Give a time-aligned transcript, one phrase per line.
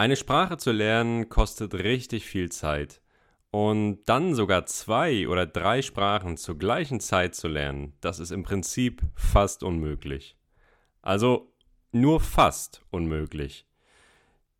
[0.00, 3.02] Eine Sprache zu lernen kostet richtig viel Zeit.
[3.50, 8.42] Und dann sogar zwei oder drei Sprachen zur gleichen Zeit zu lernen, das ist im
[8.42, 10.38] Prinzip fast unmöglich.
[11.02, 11.52] Also
[11.92, 13.66] nur fast unmöglich.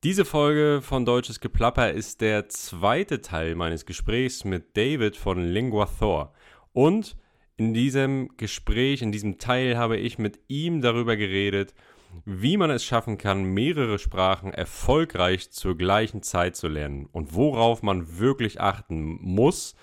[0.04, 5.86] Diese Folge von Deutsches Geplapper ist der zweite Teil meines Gesprächs mit David von Lingua
[5.86, 6.34] Thor.
[6.74, 7.16] Und
[7.56, 11.72] in diesem Gespräch, in diesem Teil habe ich mit ihm darüber geredet,
[12.24, 17.82] wie man es schaffen kann, mehrere Sprachen erfolgreich zur gleichen Zeit zu lernen und worauf
[17.82, 19.74] man wirklich achten muss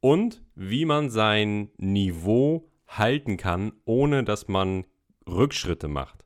[0.00, 4.84] und wie man sein Niveau halten kann, ohne dass man
[5.28, 6.24] Rückschritte macht.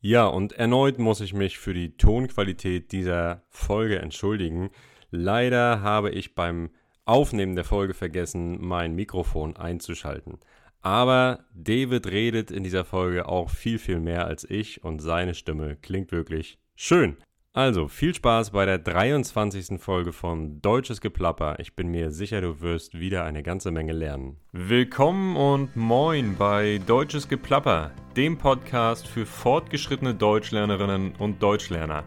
[0.00, 4.70] Ja, und erneut muss ich mich für die Tonqualität dieser Folge entschuldigen.
[5.10, 6.70] Leider habe ich beim
[7.04, 10.38] Aufnehmen der Folge vergessen, mein Mikrofon einzuschalten.
[10.82, 15.76] Aber David redet in dieser Folge auch viel, viel mehr als ich und seine Stimme
[15.76, 17.16] klingt wirklich schön.
[17.54, 19.78] Also viel Spaß bei der 23.
[19.78, 21.56] Folge von Deutsches Geplapper.
[21.60, 24.38] Ich bin mir sicher, du wirst wieder eine ganze Menge lernen.
[24.52, 32.04] Willkommen und moin bei Deutsches Geplapper, dem Podcast für fortgeschrittene Deutschlernerinnen und Deutschlerner.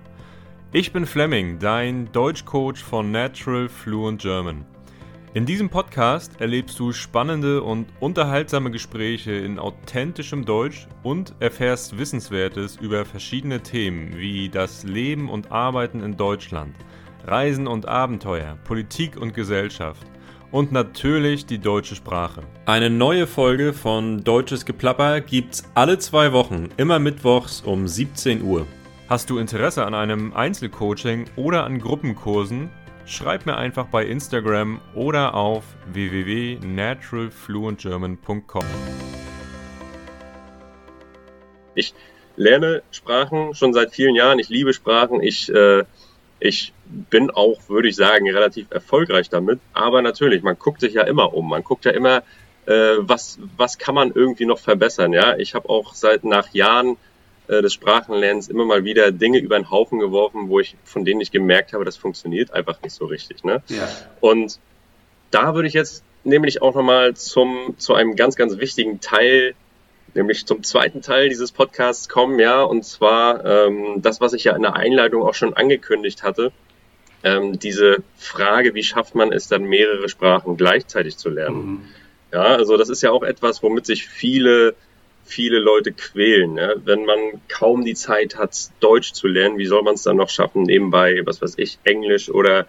[0.73, 4.65] Ich bin Fleming, dein Deutschcoach von Natural Fluent German.
[5.35, 12.77] In diesem Podcast erlebst du spannende und unterhaltsame Gespräche in authentischem Deutsch und erfährst Wissenswertes
[12.77, 16.73] über verschiedene Themen wie das Leben und Arbeiten in Deutschland,
[17.25, 20.07] Reisen und Abenteuer, Politik und Gesellschaft
[20.51, 22.43] und natürlich die deutsche Sprache.
[22.65, 28.65] Eine neue Folge von Deutsches Geplapper gibt's alle zwei Wochen, immer mittwochs um 17 Uhr.
[29.09, 32.69] Hast du Interesse an einem Einzelcoaching oder an Gruppenkursen?
[33.05, 38.65] Schreib mir einfach bei Instagram oder auf www.naturalfluentgerman.com.
[41.75, 41.93] Ich
[42.35, 44.39] lerne Sprachen schon seit vielen Jahren.
[44.39, 45.21] Ich liebe Sprachen.
[45.21, 45.83] Ich, äh,
[46.39, 49.59] ich bin auch, würde ich sagen, relativ erfolgreich damit.
[49.73, 51.49] Aber natürlich, man guckt sich ja immer um.
[51.49, 52.23] Man guckt ja immer,
[52.65, 55.13] äh, was, was kann man irgendwie noch verbessern.
[55.13, 56.97] Ja, ich habe auch seit nach Jahren
[57.47, 61.21] äh, des Sprachenlernens immer mal wieder Dinge über den Haufen geworfen, wo ich, von denen
[61.21, 63.43] ich gemerkt habe, das funktioniert einfach nicht so richtig.
[63.43, 63.61] Ne?
[63.67, 63.87] Ja.
[64.19, 64.59] Und
[65.31, 69.55] da würde ich jetzt nämlich auch nochmal zum, zu einem ganz, ganz wichtigen Teil,
[70.13, 74.55] nämlich zum zweiten Teil dieses Podcasts kommen, ja, und zwar ähm, das, was ich ja
[74.55, 76.51] in der Einleitung auch schon angekündigt hatte,
[77.23, 81.65] ähm, diese Frage, wie schafft man es dann mehrere Sprachen gleichzeitig zu lernen?
[81.65, 81.81] Mhm.
[82.31, 84.75] Ja, also das ist ja auch etwas, womit sich viele
[85.25, 86.57] viele Leute quälen.
[86.57, 86.73] Ja?
[86.83, 90.29] Wenn man kaum die Zeit hat, Deutsch zu lernen, wie soll man es dann noch
[90.29, 92.67] schaffen, nebenbei, was weiß ich, Englisch oder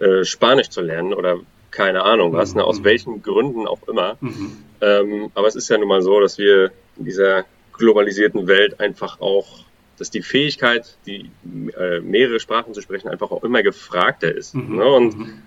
[0.00, 1.40] äh, Spanisch zu lernen oder
[1.70, 2.64] keine Ahnung was, ne?
[2.64, 2.84] aus mhm.
[2.84, 4.16] welchen Gründen auch immer.
[4.20, 4.56] Mhm.
[4.80, 7.44] Ähm, aber es ist ja nun mal so, dass wir in dieser
[7.74, 9.60] globalisierten Welt einfach auch,
[9.98, 11.30] dass die Fähigkeit, die
[11.78, 14.54] äh, mehrere Sprachen zu sprechen, einfach auch immer gefragter ist.
[14.54, 14.76] Mhm.
[14.76, 14.84] Ne?
[14.84, 15.42] Und mhm.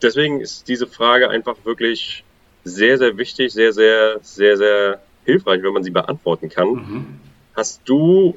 [0.00, 2.24] deswegen ist diese Frage einfach wirklich
[2.64, 6.68] sehr, sehr wichtig, sehr, sehr, sehr, sehr hilfreich, wenn man sie beantworten kann.
[6.68, 7.06] Mhm.
[7.54, 8.36] Hast du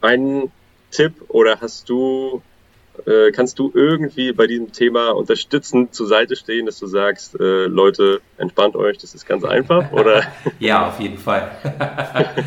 [0.00, 0.50] einen
[0.90, 2.42] Tipp oder hast du
[3.06, 7.64] äh, kannst du irgendwie bei diesem Thema unterstützend zur Seite stehen, dass du sagst, äh,
[7.64, 10.24] Leute, entspannt euch, das ist ganz einfach, oder?
[10.58, 11.50] ja, auf jeden Fall.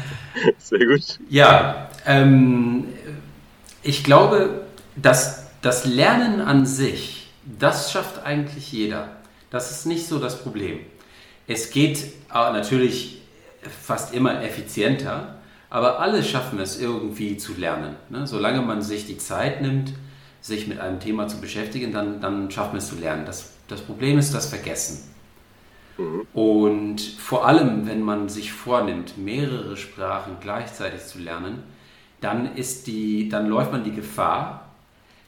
[0.60, 1.20] Sehr gut.
[1.30, 2.86] Ja, ähm,
[3.82, 4.66] ich glaube,
[4.96, 9.16] dass das Lernen an sich, das schafft eigentlich jeder.
[9.50, 10.80] Das ist nicht so das Problem.
[11.48, 13.22] Es geht äh, natürlich
[13.70, 15.36] fast immer effizienter,
[15.70, 17.96] aber alle schaffen es irgendwie zu lernen.
[18.10, 18.28] Ne?
[18.28, 19.94] Solange man sich die Zeit nimmt,
[20.42, 23.26] sich mit einem Thema zu beschäftigen, dann, dann schafft man es zu lernen.
[23.26, 25.12] Das, das Problem ist das Vergessen.
[25.98, 26.28] Mhm.
[26.34, 31.64] Und vor allem, wenn man sich vornimmt, mehrere Sprachen gleichzeitig zu lernen,
[32.22, 34.70] dann, ist die, dann läuft man die Gefahr,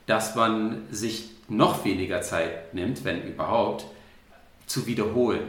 [0.05, 3.85] dass man sich noch weniger Zeit nimmt, wenn überhaupt,
[4.65, 5.41] zu wiederholen.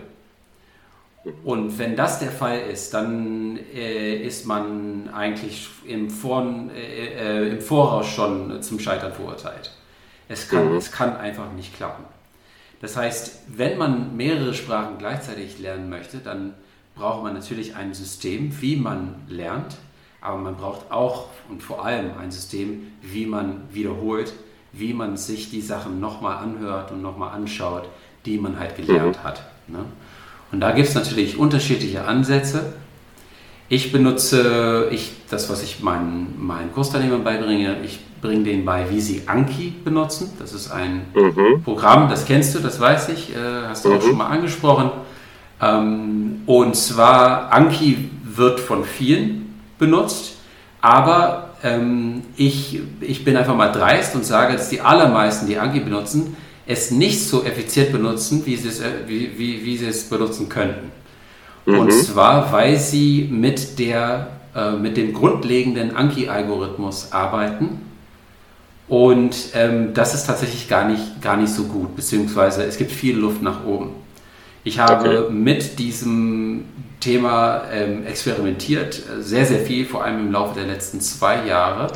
[1.44, 7.48] Und wenn das der Fall ist, dann äh, ist man eigentlich im, Vor äh, äh,
[7.50, 9.72] im, Voraus schon zum Scheitern verurteilt.
[10.28, 10.76] Es kann, mhm.
[10.76, 12.04] es kann einfach nicht klappen.
[12.80, 16.54] Das heißt, wenn man mehrere Sprachen gleichzeitig lernen möchte, dann
[16.94, 19.76] braucht man natürlich ein System, wie man lernt,
[20.20, 24.32] aber man braucht auch und vor allem ein System, wie man wiederholt,
[24.72, 27.88] wie man sich die Sachen nochmal anhört und nochmal anschaut,
[28.26, 29.24] die man halt gelernt mhm.
[29.24, 29.42] hat.
[29.66, 29.84] Ne?
[30.52, 32.72] Und da gibt es natürlich unterschiedliche Ansätze.
[33.68, 39.00] Ich benutze, ich, das, was ich meinen, meinen Kursteilnehmern beibringe, ich bringe denen bei, wie
[39.00, 40.32] sie Anki benutzen.
[40.38, 41.62] Das ist ein mhm.
[41.62, 43.96] Programm, das kennst du, das weiß ich, äh, hast du mhm.
[43.96, 44.90] auch schon mal angesprochen.
[45.60, 50.36] Ähm, und zwar, Anki wird von vielen benutzt,
[50.80, 55.80] Aber ähm, ich, ich bin einfach mal dreist und sage, dass die allermeisten, die Anki
[55.80, 56.36] benutzen,
[56.68, 60.48] es nicht so effizient benutzen, wie sie es, äh, wie, wie, wie sie es benutzen
[60.50, 60.92] könnten.
[61.64, 61.78] Mhm.
[61.78, 67.80] Und zwar, weil sie mit, der, äh, mit dem grundlegenden Anki-Algorithmus arbeiten.
[68.86, 73.16] Und ähm, das ist tatsächlich gar nicht, gar nicht so gut, beziehungsweise es gibt viel
[73.16, 73.90] Luft nach oben.
[74.62, 75.32] Ich habe okay.
[75.32, 76.64] mit diesem
[77.00, 81.92] Thema ähm, experimentiert, sehr, sehr viel, vor allem im Laufe der letzten zwei Jahre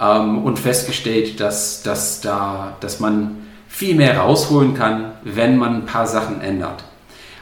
[0.00, 3.36] ähm, und festgestellt, dass, dass, da, dass man
[3.70, 6.84] viel mehr rausholen kann, wenn man ein paar Sachen ändert.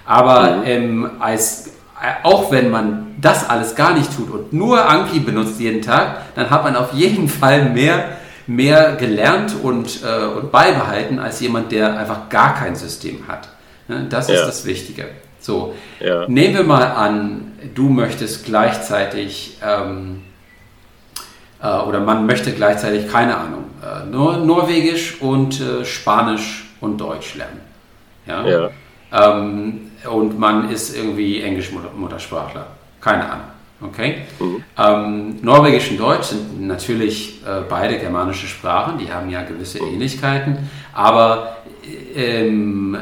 [0.04, 0.62] Aber mhm.
[0.66, 1.68] ähm, als,
[2.00, 6.34] äh, auch wenn man das alles gar nicht tut und nur Anki benutzt jeden Tag,
[6.36, 11.72] dann hat man auf jeden Fall mehr, mehr gelernt und, äh, und beibehalten als jemand,
[11.72, 13.48] der einfach gar kein System hat.
[13.88, 14.06] Ne?
[14.08, 14.46] Das ist ja.
[14.46, 15.06] das Wichtige.
[15.40, 16.28] So, ja.
[16.28, 20.22] nehmen wir mal an, du möchtest gleichzeitig ähm,
[21.62, 23.57] äh, oder man möchte gleichzeitig, keine Ahnung,
[24.10, 27.60] Nor Norwegisch und äh, Spanisch und Deutsch lernen.
[28.26, 28.46] Ja.
[28.46, 28.70] ja.
[29.12, 32.66] Ähm, und man ist irgendwie Englisch-Muttersprachler.
[33.00, 33.46] Keine Ahnung.
[33.80, 34.22] Okay?
[34.40, 34.64] Mhm.
[34.76, 39.78] Ähm, Norwegisch und Deutsch sind natürlich äh, beide germanische Sprachen, die haben ja gewisse.
[39.78, 41.58] Ähnlichkeiten, aber
[42.14, 42.96] ähm,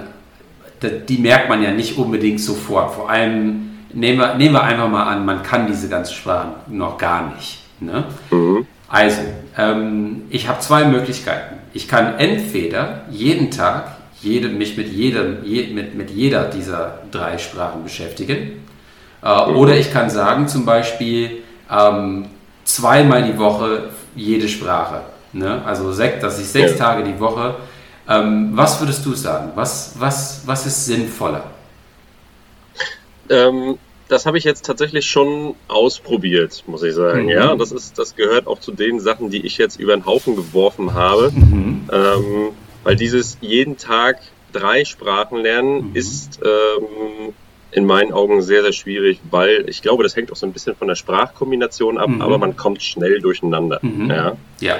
[0.82, 2.94] die merkt man ja nicht unbedingt sofort.
[2.94, 6.98] Vor allem nehmen wir, nehmen wir einfach mal an, man kann diese ganzen Sprachen noch
[6.98, 7.58] gar nicht.
[7.80, 8.04] Ne?
[8.30, 8.66] Mhm.
[8.88, 9.20] Also,
[9.58, 11.56] ähm, ich habe zwei Möglichkeiten.
[11.72, 17.38] Ich kann entweder jeden Tag jede, mich mit, jedem, je, mit, mit jeder dieser drei
[17.38, 18.64] Sprachen beschäftigen.
[19.22, 19.56] Äh, mhm.
[19.56, 22.26] Oder ich kann sagen, zum Beispiel ähm,
[22.64, 25.00] zweimal die Woche jede Sprache.
[25.32, 25.62] Ne?
[25.64, 26.76] Also, sech, dass ich sechs.
[26.76, 27.56] Tage die Woche
[28.08, 29.50] ähm, was würdest du sagen?
[29.54, 31.44] Was, was, was ist sinnvoller?
[33.28, 33.78] Ähm,
[34.08, 37.24] das habe ich jetzt tatsächlich schon ausprobiert, muss ich sagen.
[37.24, 37.28] Mhm.
[37.28, 40.36] Ja, das ist, das gehört auch zu den Sachen, die ich jetzt über den Haufen
[40.36, 41.88] geworfen habe, mhm.
[41.92, 42.48] ähm,
[42.84, 44.18] weil dieses jeden Tag
[44.52, 45.96] drei Sprachen lernen mhm.
[45.96, 47.34] ist ähm,
[47.72, 50.76] in meinen Augen sehr, sehr schwierig, weil ich glaube, das hängt auch so ein bisschen
[50.76, 52.22] von der Sprachkombination ab, mhm.
[52.22, 53.80] aber man kommt schnell durcheinander.
[53.82, 54.10] Mhm.
[54.10, 54.36] Ja.
[54.60, 54.76] ja.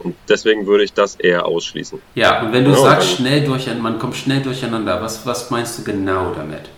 [0.00, 2.00] Und deswegen würde ich das eher ausschließen.
[2.14, 5.78] Ja, und wenn du genau, sagst, schnell durcheinander, man kommt schnell durcheinander, was, was meinst
[5.78, 6.68] du genau damit?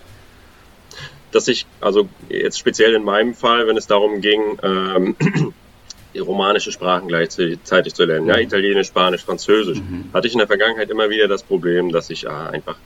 [1.31, 5.15] Dass ich, also jetzt speziell in meinem Fall, wenn es darum ging, ähm,
[6.19, 8.43] romanische Sprachen gleichzeitig zu lernen, ja, mhm.
[8.43, 10.09] Italienisch, Spanisch, Französisch, mhm.
[10.13, 12.77] hatte ich in der Vergangenheit immer wieder das Problem, dass ich ah, einfach,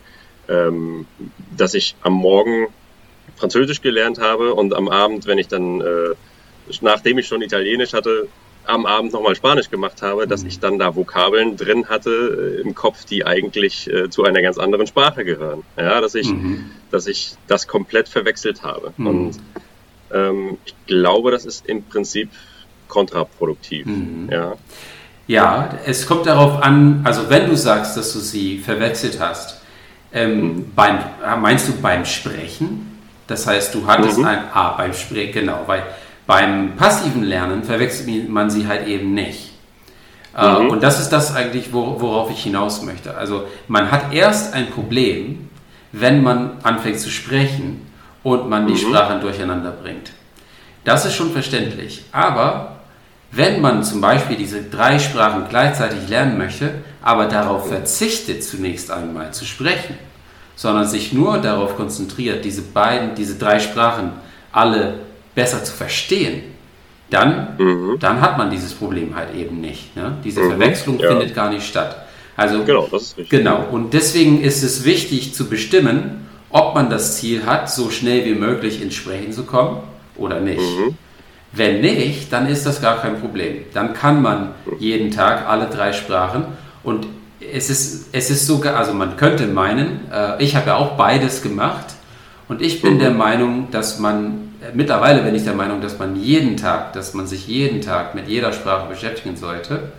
[0.47, 1.07] ähm,
[1.57, 2.67] dass ich am Morgen
[3.35, 6.13] Französisch gelernt habe und am Abend, wenn ich dann, äh,
[6.81, 8.27] nachdem ich schon Italienisch hatte,
[8.67, 10.49] am Abend nochmal Spanisch gemacht habe, dass mhm.
[10.49, 14.57] ich dann da Vokabeln drin hatte äh, im Kopf, die eigentlich äh, zu einer ganz
[14.57, 15.63] anderen Sprache gehören.
[15.77, 16.71] Ja, dass ich, mhm.
[16.91, 18.93] dass ich das komplett verwechselt habe.
[18.97, 19.07] Mhm.
[19.07, 19.37] Und
[20.13, 22.29] ähm, ich glaube, das ist im Prinzip
[22.87, 23.85] kontraproduktiv.
[23.85, 24.29] Mhm.
[24.31, 24.53] Ja.
[25.27, 29.61] ja, es kommt darauf an, also wenn du sagst, dass du sie verwechselt hast,
[30.13, 30.71] ähm, mhm.
[30.75, 30.99] beim,
[31.41, 32.99] meinst du beim Sprechen?
[33.27, 34.25] Das heißt, du hattest mhm.
[34.25, 35.83] ein A beim Sprechen, genau, weil
[36.27, 39.51] beim passiven Lernen verwechselt man sie halt eben nicht.
[40.35, 40.69] Äh, mhm.
[40.69, 43.15] Und das ist das eigentlich, worauf ich hinaus möchte.
[43.15, 45.49] Also man hat erst ein Problem,
[45.91, 47.81] wenn man anfängt zu sprechen
[48.23, 48.77] und man die mhm.
[48.77, 50.11] Sprachen durcheinander bringt.
[50.83, 52.03] Das ist schon verständlich.
[52.11, 52.75] Aber
[53.31, 59.33] wenn man zum Beispiel diese drei Sprachen gleichzeitig lernen möchte, aber darauf verzichtet, zunächst einmal
[59.33, 59.97] zu sprechen,
[60.55, 64.11] sondern sich nur darauf konzentriert, diese beiden, diese drei Sprachen
[64.51, 64.99] alle
[65.35, 66.43] besser zu verstehen,
[67.09, 67.97] dann, mhm.
[67.99, 69.95] dann hat man dieses Problem halt eben nicht.
[69.95, 70.17] Ne?
[70.23, 71.09] Diese mhm, Verwechslung ja.
[71.09, 72.05] findet gar nicht statt.
[72.35, 73.39] Also, genau, das ist richtig.
[73.39, 78.25] Genau, und deswegen ist es wichtig zu bestimmen, ob man das Ziel hat, so schnell
[78.25, 79.83] wie möglich ins Sprechen zu kommen
[80.17, 80.59] oder nicht.
[80.59, 80.95] Mhm.
[81.51, 83.63] Wenn nicht, dann ist das gar kein Problem.
[83.73, 86.45] Dann kann man jeden Tag alle drei Sprachen
[86.83, 87.07] und
[87.53, 91.41] es ist, es ist sogar, also man könnte meinen, äh, ich habe ja auch beides
[91.41, 91.85] gemacht
[92.49, 92.99] und ich bin mhm.
[92.99, 97.27] der Meinung, dass man mittlerweile bin ich der Meinung, dass man jeden Tag, dass man
[97.27, 99.91] sich jeden Tag mit jeder Sprache beschäftigen sollte.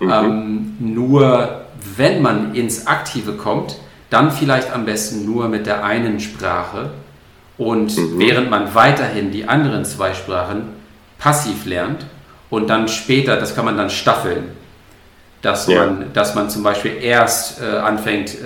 [0.00, 0.10] Mhm.
[0.10, 1.62] Ähm, nur
[1.96, 3.76] wenn man ins Aktive kommt,
[4.10, 6.90] dann vielleicht am besten nur mit der einen Sprache
[7.56, 8.18] und mhm.
[8.18, 10.64] während man weiterhin die anderen zwei Sprachen
[11.18, 12.06] passiv lernt
[12.50, 14.50] und dann später, das kann man dann staffeln,
[15.40, 15.86] dass, ja.
[15.86, 18.36] man, dass man zum Beispiel erst äh, anfängt, äh,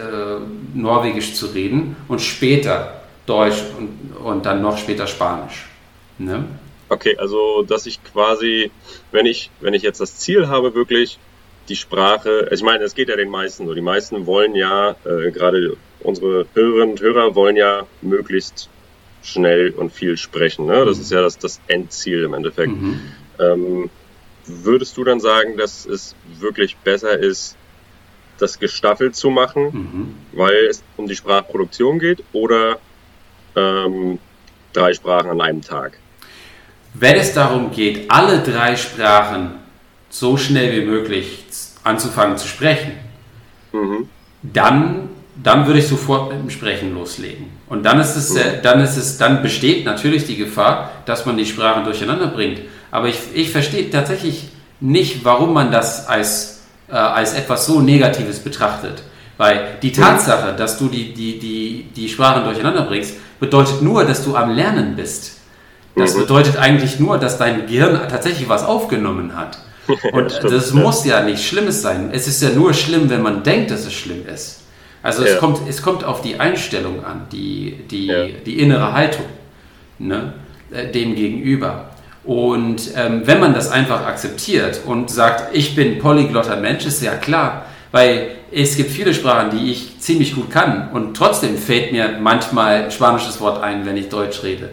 [0.74, 2.92] Norwegisch zu reden und später
[3.26, 5.66] Deutsch und, und dann noch später Spanisch.
[6.18, 6.44] Ne?
[6.88, 8.70] Okay, also dass ich quasi,
[9.10, 11.18] wenn ich, wenn ich jetzt das Ziel habe, wirklich
[11.68, 13.74] die Sprache, ich meine, es geht ja den meisten so.
[13.74, 18.68] Die meisten wollen ja, äh, gerade unsere Hörerinnen und Hörer wollen ja möglichst
[19.22, 20.66] schnell und viel sprechen.
[20.66, 20.84] Ne?
[20.84, 21.02] Das mhm.
[21.02, 22.72] ist ja das, das Endziel im Endeffekt.
[22.72, 23.00] Mhm.
[23.40, 23.90] Ähm,
[24.46, 27.56] würdest du dann sagen, dass es wirklich besser ist,
[28.38, 30.38] das gestaffelt zu machen, mhm.
[30.38, 32.78] weil es um die Sprachproduktion geht oder
[33.56, 34.18] ähm,
[34.72, 35.98] drei Sprachen an einem Tag?
[36.94, 39.56] Wenn es darum geht, alle drei Sprachen
[40.08, 41.44] so schnell wie möglich
[41.84, 42.92] anzufangen zu sprechen,
[43.72, 44.08] mhm.
[44.42, 45.08] dann,
[45.42, 47.46] dann würde ich sofort mit dem Sprechen loslegen.
[47.68, 48.62] Und dann ist es, mhm.
[48.62, 52.60] dann ist es, dann besteht natürlich die Gefahr, dass man die Sprachen durcheinander bringt.
[52.90, 54.48] Aber ich, ich verstehe tatsächlich
[54.80, 59.02] nicht, warum man das als, äh, als etwas so Negatives betrachtet.
[59.38, 64.24] Weil die Tatsache, dass du die, die, die, die Sprachen durcheinander bringst, bedeutet nur, dass
[64.24, 65.36] du am Lernen bist.
[65.94, 69.58] Das bedeutet eigentlich nur, dass dein Gehirn tatsächlich was aufgenommen hat.
[70.12, 72.10] Und Stimmt, das muss ja nichts Schlimmes sein.
[72.12, 74.62] Es ist ja nur schlimm, wenn man denkt, dass es schlimm ist.
[75.02, 75.34] Also ja.
[75.34, 78.26] es, kommt, es kommt auf die Einstellung an, die, die, ja.
[78.44, 79.26] die innere Haltung
[79.98, 80.34] ne,
[80.70, 81.90] äh, dem gegenüber.
[82.24, 87.14] Und ähm, wenn man das einfach akzeptiert und sagt, ich bin polyglotter Mensch, ist ja
[87.14, 87.66] klar,
[87.96, 92.84] weil es gibt viele Sprachen, die ich ziemlich gut kann und trotzdem fällt mir manchmal
[92.84, 94.68] ein spanisches Wort ein, wenn ich Deutsch rede.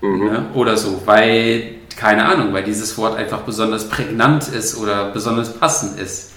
[0.00, 0.24] Mhm.
[0.24, 0.46] Ne?
[0.54, 5.98] Oder so, weil, keine Ahnung, weil dieses Wort einfach besonders prägnant ist oder besonders passend
[5.98, 6.34] ist.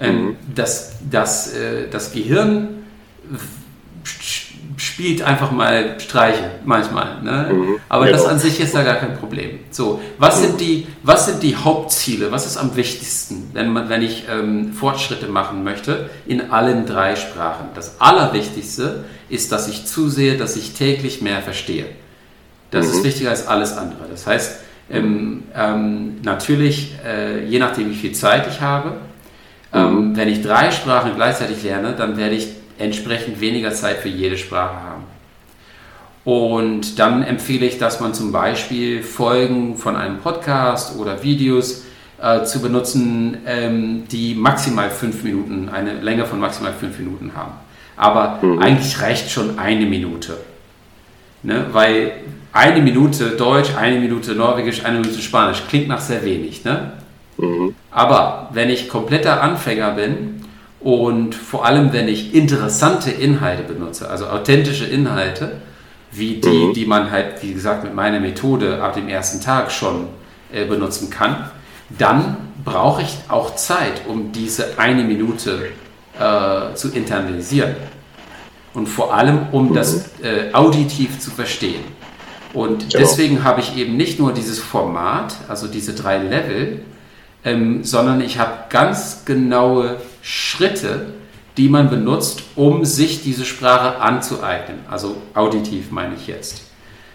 [0.00, 0.36] Ähm, mhm.
[0.54, 2.84] das, das, äh, das Gehirn
[4.98, 7.22] spielt einfach mal Streiche manchmal.
[7.22, 7.50] Ne?
[7.52, 8.18] Mhm, Aber genau.
[8.18, 9.60] das an sich ist da gar kein Problem.
[9.70, 10.46] So, was, mhm.
[10.46, 12.32] sind die, was sind die Hauptziele?
[12.32, 17.14] Was ist am wichtigsten, wenn, man, wenn ich ähm, Fortschritte machen möchte in allen drei
[17.14, 17.68] Sprachen?
[17.76, 21.86] Das Allerwichtigste ist, dass ich zusehe, dass ich täglich mehr verstehe.
[22.72, 22.94] Das mhm.
[22.94, 24.08] ist wichtiger als alles andere.
[24.10, 24.58] Das heißt,
[24.90, 28.94] ähm, ähm, natürlich, äh, je nachdem, wie viel Zeit ich habe,
[29.72, 30.16] ähm, mhm.
[30.16, 34.76] wenn ich drei Sprachen gleichzeitig lerne, dann werde ich entsprechend weniger Zeit für jede Sprache
[34.82, 35.04] haben.
[36.24, 41.84] Und dann empfehle ich, dass man zum Beispiel Folgen von einem Podcast oder Videos
[42.20, 47.52] äh, zu benutzen, ähm, die maximal fünf Minuten, eine Länge von maximal fünf Minuten haben.
[47.96, 48.58] Aber mhm.
[48.58, 50.36] eigentlich reicht schon eine Minute.
[51.42, 51.66] Ne?
[51.72, 52.12] Weil
[52.52, 56.64] eine Minute Deutsch, eine Minute Norwegisch, eine Minute Spanisch klingt nach sehr wenig.
[56.64, 56.92] Ne?
[57.36, 57.74] Mhm.
[57.90, 60.37] Aber wenn ich kompletter Anfänger bin
[60.80, 65.60] und vor allem, wenn ich interessante Inhalte benutze, also authentische Inhalte,
[66.12, 66.72] wie die, mhm.
[66.72, 70.06] die man halt, wie gesagt, mit meiner Methode ab dem ersten Tag schon
[70.52, 71.50] äh, benutzen kann,
[71.98, 75.70] dann brauche ich auch Zeit, um diese eine Minute
[76.18, 77.74] äh, zu internalisieren.
[78.74, 79.74] Und vor allem, um mhm.
[79.74, 81.82] das äh, auditiv zu verstehen.
[82.52, 82.98] Und genau.
[82.98, 86.80] deswegen habe ich eben nicht nur dieses Format, also diese drei Level,
[87.44, 89.96] ähm, sondern ich habe ganz genaue
[90.28, 91.06] Schritte,
[91.56, 94.80] die man benutzt, um sich diese Sprache anzueignen.
[94.90, 96.64] Also auditiv meine ich jetzt.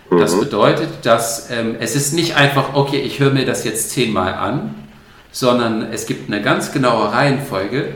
[0.09, 0.39] Das mhm.
[0.39, 4.73] bedeutet, dass ähm, es ist nicht einfach, okay, ich höre mir das jetzt zehnmal an,
[5.31, 7.95] sondern es gibt eine ganz genaue Reihenfolge,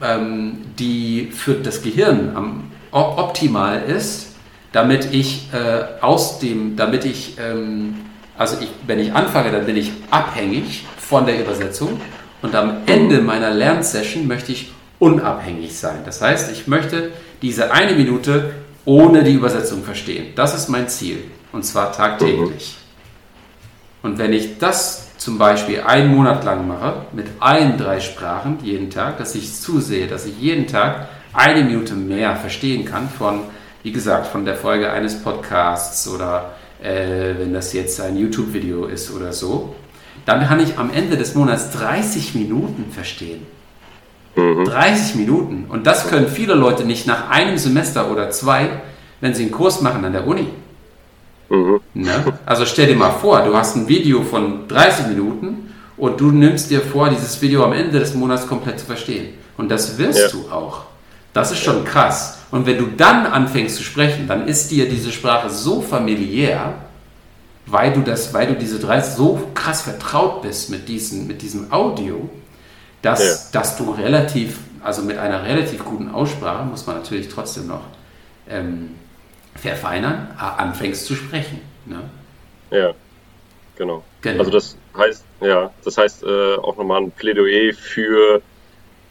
[0.00, 4.36] ähm, die für das Gehirn am, optimal ist,
[4.70, 7.96] damit ich äh, aus dem, damit ich, ähm,
[8.38, 12.00] also ich, wenn ich anfange, dann bin ich abhängig von der Übersetzung
[12.42, 15.98] und am Ende meiner Lernsession möchte ich unabhängig sein.
[16.04, 18.52] Das heißt, ich möchte diese eine Minute
[18.84, 20.32] ohne die Übersetzung verstehen.
[20.34, 21.24] Das ist mein Ziel.
[21.52, 22.76] Und zwar tagtäglich.
[24.02, 28.88] Und wenn ich das zum Beispiel einen Monat lang mache, mit allen drei Sprachen jeden
[28.88, 33.40] Tag, dass ich zusehe, dass ich jeden Tag eine Minute mehr verstehen kann von,
[33.82, 39.10] wie gesagt, von der Folge eines Podcasts oder äh, wenn das jetzt ein YouTube-Video ist
[39.14, 39.74] oder so,
[40.30, 43.46] dann kann ich am Ende des Monats 30 Minuten verstehen.
[44.36, 44.64] Mhm.
[44.64, 45.66] 30 Minuten.
[45.68, 48.68] Und das können viele Leute nicht nach einem Semester oder zwei,
[49.20, 50.48] wenn sie einen Kurs machen an der Uni.
[51.48, 51.80] Mhm.
[51.94, 52.24] Ne?
[52.46, 56.70] Also stell dir mal vor, du hast ein Video von 30 Minuten und du nimmst
[56.70, 59.34] dir vor, dieses Video am Ende des Monats komplett zu verstehen.
[59.56, 60.28] Und das wirst ja.
[60.28, 60.84] du auch.
[61.32, 62.38] Das ist schon krass.
[62.50, 66.74] Und wenn du dann anfängst zu sprechen, dann ist dir diese Sprache so familiär,
[67.70, 71.72] weil du, das, weil du diese drei so krass vertraut bist mit, diesen, mit diesem
[71.72, 72.28] Audio,
[73.02, 73.60] dass, ja.
[73.60, 77.82] dass du relativ, also mit einer relativ guten Aussprache, muss man natürlich trotzdem noch
[78.48, 78.96] ähm,
[79.54, 81.60] verfeinern, anfängst zu sprechen.
[81.86, 82.02] Ne?
[82.70, 82.92] Ja,
[83.76, 84.02] genau.
[84.20, 84.38] genau.
[84.40, 88.42] Also das heißt, ja, das heißt äh, auch nochmal ein Plädoyer für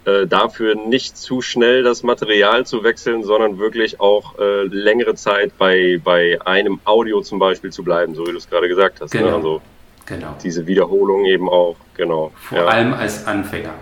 [0.10, 5.58] äh, dafür nicht zu schnell das Material zu wechseln, sondern wirklich auch äh, längere Zeit
[5.58, 9.13] bei, bei einem Audio zum Beispiel zu bleiben, so wie du es gerade gesagt hast.
[9.13, 9.22] Ne?
[9.22, 9.32] Genau.
[9.32, 9.36] Ne?
[9.38, 9.62] Also
[10.06, 10.36] genau.
[10.44, 12.32] diese Wiederholung eben auch, genau.
[12.36, 12.66] Vor ja.
[12.66, 13.74] allem als Anfänger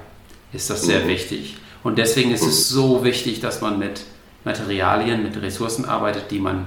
[0.53, 1.09] ist das sehr mhm.
[1.09, 1.57] wichtig.
[1.83, 2.49] Und deswegen ist mhm.
[2.49, 4.03] es so wichtig, dass man mit
[4.43, 6.65] Materialien, mit Ressourcen arbeitet, die man,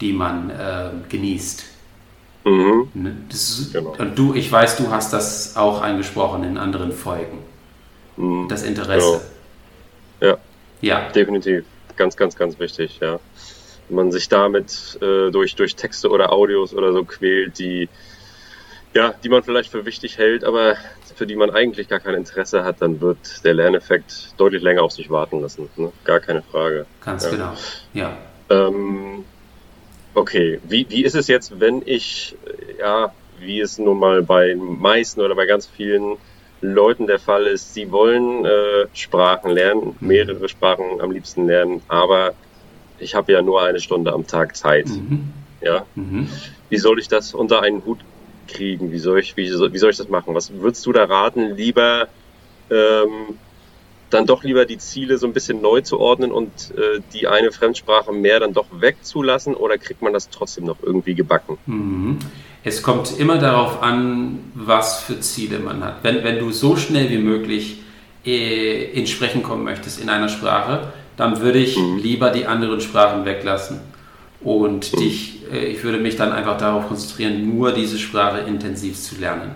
[0.00, 1.64] die man äh, genießt.
[2.44, 2.88] Mhm.
[2.94, 3.16] Ne?
[3.28, 3.94] Das, genau.
[3.98, 7.38] Und du, ich weiß, du hast das auch angesprochen in anderen Folgen.
[8.16, 8.48] Mhm.
[8.48, 9.20] Das Interesse.
[10.20, 10.32] Genau.
[10.32, 10.38] Ja.
[10.80, 11.08] Ja.
[11.10, 11.64] Definitiv.
[11.96, 13.20] Ganz, ganz, ganz wichtig, ja.
[13.88, 17.88] Wenn man sich damit äh, durch, durch Texte oder Audios oder so quält, die,
[18.94, 20.76] ja, die man vielleicht für wichtig hält, aber
[21.14, 24.92] für die man eigentlich gar kein Interesse hat, dann wird der Lerneffekt deutlich länger auf
[24.92, 25.68] sich warten lassen.
[25.76, 25.92] Ne?
[26.04, 26.86] Gar keine Frage.
[27.04, 27.30] Ganz ja.
[27.30, 27.52] genau,
[27.92, 28.16] ja.
[28.48, 29.24] Ähm,
[30.14, 32.36] okay, wie, wie ist es jetzt, wenn ich,
[32.78, 36.16] ja, wie es nun mal bei meisten oder bei ganz vielen
[36.60, 42.34] Leuten der Fall ist, sie wollen äh, Sprachen lernen, mehrere Sprachen am liebsten lernen, aber
[42.98, 44.88] ich habe ja nur eine Stunde am Tag Zeit.
[44.88, 45.30] Mhm.
[45.62, 45.86] Ja.
[45.94, 46.28] Mhm.
[46.68, 48.00] Wie soll ich das unter einen Hut
[48.46, 48.92] kriegen?
[48.92, 50.34] Wie soll ich, wie, wie soll ich das machen?
[50.34, 51.56] Was würdest du da raten?
[51.56, 52.08] Lieber
[52.70, 53.38] ähm,
[54.10, 57.52] dann doch lieber die Ziele so ein bisschen neu zu ordnen und äh, die eine
[57.52, 61.58] Fremdsprache mehr dann doch wegzulassen oder kriegt man das trotzdem noch irgendwie gebacken?
[61.66, 62.18] Mhm.
[62.62, 65.96] Es kommt immer darauf an, was für Ziele man hat.
[66.02, 67.78] Wenn, wenn du so schnell wie möglich
[68.24, 71.98] äh, ins Sprechen kommen möchtest in einer Sprache, dann würde ich mhm.
[71.98, 73.80] lieber die anderen Sprachen weglassen.
[74.42, 74.98] Und mhm.
[74.98, 79.52] dich, äh, ich würde mich dann einfach darauf konzentrieren, nur diese Sprache intensiv zu lernen.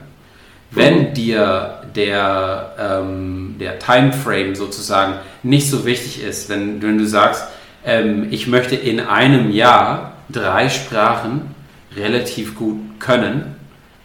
[0.70, 1.14] Wenn mhm.
[1.14, 7.44] dir der, ähm, der Timeframe sozusagen nicht so wichtig ist, wenn, wenn du sagst,
[7.84, 11.53] ähm, ich möchte in einem Jahr drei Sprachen
[11.96, 13.56] relativ gut können,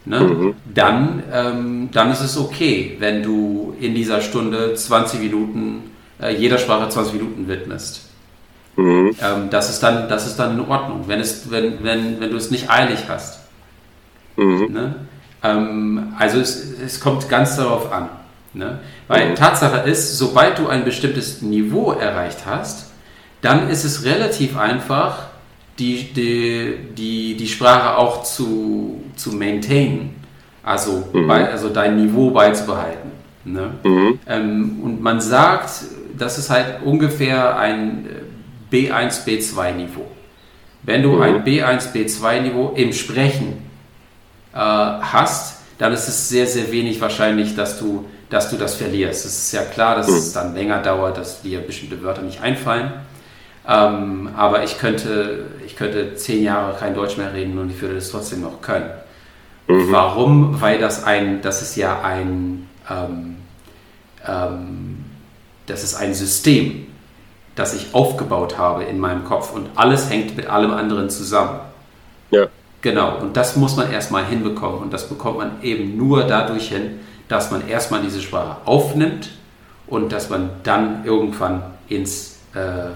[0.06, 0.56] ne, mhm.
[0.74, 5.92] dann, ähm, dann ist es okay, wenn du in dieser Stunde 20 Minuten,
[6.22, 8.10] äh, jeder Sprache 20 Minuten widmest.
[8.76, 9.16] Mhm.
[9.22, 12.38] Ähm, das, ist dann, das ist dann in Ordnung, wenn, es, wenn, wenn, wenn du
[12.38, 13.40] es nicht eilig hast.
[14.38, 14.68] Mhm.
[14.72, 14.96] Ne?
[15.44, 18.10] Ähm, also es, es kommt ganz darauf an.
[18.54, 18.80] Ne?
[19.08, 19.36] Weil mhm.
[19.36, 22.90] Tatsache ist, sobald du ein bestimmtes Niveau erreicht hast,
[23.42, 25.29] dann ist es relativ einfach,
[25.80, 30.16] die, die, die, die Sprache auch zu, zu maintainen,
[30.62, 31.28] also, mhm.
[31.28, 33.12] bei, also dein Niveau beizubehalten.
[33.46, 33.72] Ne?
[33.84, 34.20] Mhm.
[34.28, 35.70] Ähm, und man sagt,
[36.18, 38.08] das ist halt ungefähr ein
[38.72, 40.06] B1, B2 Niveau.
[40.84, 41.22] Wenn du mhm.
[41.22, 43.54] ein B1, B2 Niveau im Sprechen
[44.54, 49.26] äh, hast, dann ist es sehr, sehr wenig wahrscheinlich, dass du, dass du das verlierst.
[49.26, 50.16] Es ist ja klar, dass mhm.
[50.16, 52.92] es dann länger dauert, dass dir bestimmte Wörter nicht einfallen.
[53.68, 57.96] Ähm, aber ich könnte, ich könnte zehn Jahre kein Deutsch mehr reden und ich würde
[57.96, 58.90] das trotzdem noch können.
[59.68, 59.92] Mhm.
[59.92, 60.62] Warum?
[60.62, 63.38] Weil das ein, das ist ja ein, ähm,
[64.28, 65.06] ähm,
[65.68, 66.88] das ist ein System,
[67.56, 71.60] das ich aufgebaut habe in meinem Kopf und alles hängt mit allem anderen zusammen.
[72.32, 72.48] Ja.
[72.82, 77.00] Genau, und das muss man erstmal hinbekommen und das bekommt man eben nur dadurch hin,
[77.28, 79.30] dass man erstmal diese Sprache aufnimmt
[79.88, 82.90] und dass man dann irgendwann ins äh,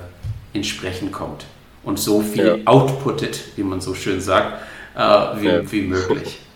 [0.53, 1.45] ins Sprechen kommt
[1.83, 2.57] und so viel ja.
[2.65, 4.61] outputtet, wie man so schön sagt,
[4.95, 5.71] äh, wie, ja.
[5.71, 6.39] wie möglich.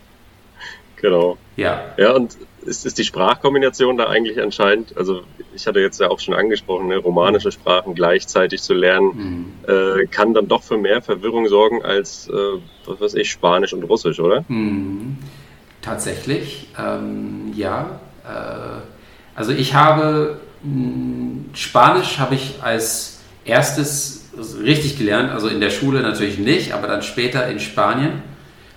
[1.00, 1.38] Genau.
[1.56, 1.94] Ja.
[1.98, 4.98] Ja, und ist, ist die Sprachkombination da eigentlich entscheidend?
[4.98, 5.22] Also
[5.54, 10.02] ich hatte jetzt ja auch schon angesprochen, ne, romanische Sprachen gleichzeitig zu lernen, mhm.
[10.02, 12.34] äh, kann dann doch für mehr Verwirrung sorgen als, äh,
[12.88, 14.44] was weiß ich, Spanisch und Russisch, oder?
[14.48, 15.20] Mhm.
[15.84, 18.00] Tatsächlich, ähm, ja.
[18.26, 18.82] Äh,
[19.36, 20.40] also ich habe
[21.54, 23.17] Spanisch habe ich als
[23.48, 24.30] erstes
[24.62, 28.22] richtig gelernt, also in der Schule natürlich nicht, aber dann später in Spanien.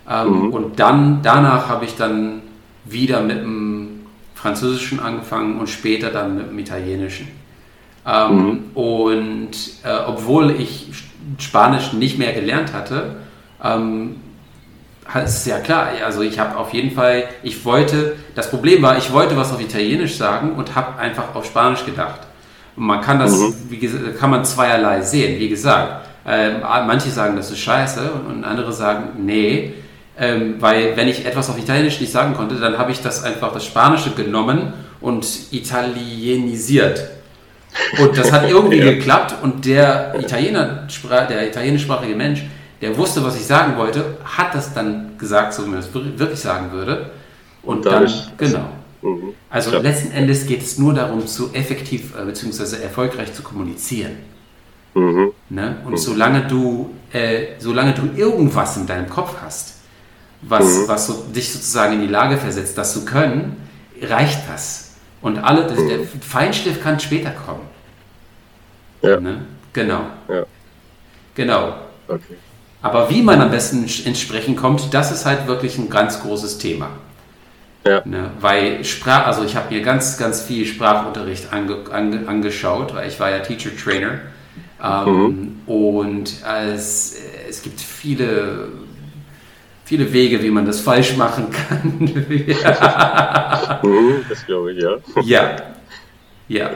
[0.08, 0.52] Ähm, mhm.
[0.52, 2.42] Und dann, danach habe ich dann
[2.84, 4.00] wieder mit dem
[4.34, 7.28] Französischen angefangen und später dann mit dem Italienischen.
[8.06, 8.60] Ähm, mhm.
[8.74, 9.50] Und
[9.84, 10.88] äh, obwohl ich
[11.38, 13.16] Spanisch nicht mehr gelernt hatte,
[13.62, 14.16] ähm,
[15.24, 19.12] ist ja klar, also ich habe auf jeden Fall, ich wollte, das Problem war, ich
[19.12, 22.20] wollte was auf Italienisch sagen und habe einfach auf Spanisch gedacht.
[22.76, 23.54] Und man kann das, mhm.
[23.68, 25.38] wie gesagt, kann man zweierlei sehen.
[25.38, 29.74] Wie gesagt, äh, manche sagen, das ist scheiße und andere sagen, nee,
[30.18, 33.52] ähm, weil wenn ich etwas auf Italienisch nicht sagen konnte, dann habe ich das einfach
[33.52, 37.08] das Spanische genommen und italienisiert.
[37.98, 38.84] Und das hat irgendwie ja.
[38.92, 40.86] geklappt und der Italiener,
[41.28, 42.42] der italienischsprachige Mensch,
[42.82, 46.40] der wusste, was ich sagen wollte, hat das dann gesagt, so wie man es wirklich
[46.40, 47.10] sagen würde.
[47.62, 48.68] Und dann, genau.
[49.02, 49.34] Mhm.
[49.48, 49.82] Also Klar.
[49.82, 52.82] letzten Endes geht es nur darum, zu effektiv äh, bzw.
[52.82, 54.16] erfolgreich zu kommunizieren.
[54.94, 55.32] Mhm.
[55.48, 55.76] Ne?
[55.84, 55.96] Und mhm.
[55.96, 59.76] solange du, äh, solange du irgendwas in deinem Kopf hast,
[60.42, 60.88] was, mhm.
[60.88, 63.56] was so, dich sozusagen in die Lage versetzt, das zu können,
[64.02, 64.94] reicht das.
[65.22, 66.08] Und alle, das, der mhm.
[66.20, 67.68] Feinschliff kann später kommen.
[69.02, 69.20] Ja.
[69.20, 69.42] Ne?
[69.72, 70.06] Genau.
[70.28, 70.44] Ja.
[71.34, 71.74] Genau.
[72.08, 72.36] Okay.
[72.82, 76.58] Aber wie man am besten ins Sprechen kommt, das ist halt wirklich ein ganz großes
[76.58, 76.90] Thema.
[77.84, 78.02] Ja.
[78.04, 83.08] Ne, weil Sprach, also ich habe mir ganz, ganz viel Sprachunterricht ange, ange, angeschaut, weil
[83.08, 84.20] ich war ja Teacher Trainer.
[84.82, 85.72] Ähm, mhm.
[85.72, 87.16] Und es,
[87.48, 88.68] es gibt viele,
[89.84, 91.92] viele Wege, wie man das falsch machen kann.
[93.82, 94.96] Mhm, das glaube ich, ja.
[95.22, 95.56] Ja.
[96.48, 96.70] Ja.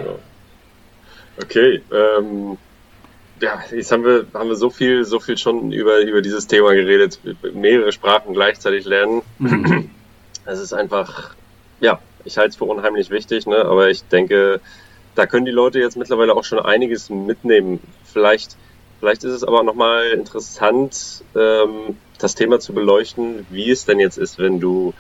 [1.43, 1.83] Okay.
[1.93, 2.57] Ähm,
[3.41, 6.73] ja, jetzt haben wir, haben wir so viel, so viel schon über, über dieses Thema
[6.73, 7.19] geredet.
[7.53, 9.23] Mehrere Sprachen gleichzeitig lernen.
[9.39, 9.91] Mhm.
[10.47, 11.35] Es ist einfach,
[11.81, 13.65] ja, ich halte es für unheimlich wichtig, ne?
[13.65, 14.61] aber ich denke,
[15.15, 17.81] da können die Leute jetzt mittlerweile auch schon einiges mitnehmen.
[18.05, 18.57] Vielleicht,
[19.01, 24.19] vielleicht ist es aber nochmal interessant, ähm, das Thema zu beleuchten, wie es denn jetzt
[24.19, 24.95] ist, wenn du,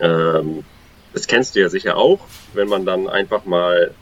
[0.00, 0.64] ähm,
[1.12, 2.20] das kennst du ja sicher auch,
[2.54, 3.92] wenn man dann einfach mal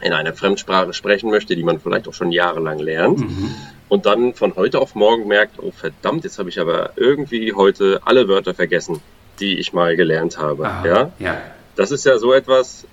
[0.00, 3.18] in einer Fremdsprache sprechen möchte, die man vielleicht auch schon jahrelang lernt.
[3.18, 3.54] Mhm.
[3.88, 8.00] Und dann von heute auf morgen merkt, oh verdammt, jetzt habe ich aber irgendwie heute
[8.04, 9.00] alle Wörter vergessen,
[9.40, 10.66] die ich mal gelernt habe.
[10.66, 11.12] Aha, ja?
[11.18, 11.40] ja.
[11.76, 12.86] Das ist ja so etwas,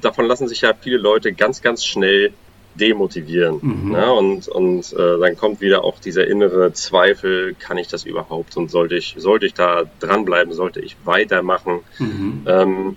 [0.00, 2.32] davon lassen sich ja viele Leute ganz, ganz schnell
[2.74, 3.58] demotivieren.
[3.60, 3.92] Mhm.
[3.92, 8.56] Ja, und und äh, dann kommt wieder auch dieser innere Zweifel, kann ich das überhaupt
[8.56, 11.80] und sollte ich, sollte ich da dranbleiben, sollte ich weitermachen.
[11.98, 12.42] Mhm.
[12.46, 12.96] Ähm,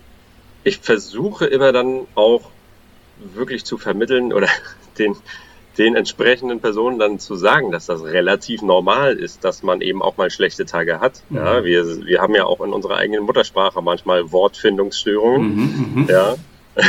[0.64, 2.50] ich versuche immer dann auch
[3.34, 4.48] wirklich zu vermitteln oder
[4.98, 5.14] den,
[5.78, 10.16] den entsprechenden Personen dann zu sagen, dass das relativ normal ist, dass man eben auch
[10.16, 11.22] mal schlechte Tage hat.
[11.28, 11.36] Mhm.
[11.36, 15.54] Ja, wir, wir haben ja auch in unserer eigenen Muttersprache manchmal Wortfindungsstörungen.
[15.54, 16.08] Mhm, mhm.
[16.08, 16.34] ja.